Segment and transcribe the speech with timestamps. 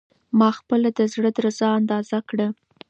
[0.39, 2.47] ما خپله د زړه درزا اندازه کړه.